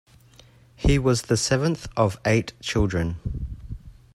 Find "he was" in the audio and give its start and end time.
0.75-1.21